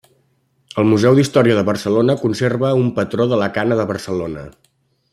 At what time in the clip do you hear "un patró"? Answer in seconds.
2.81-3.31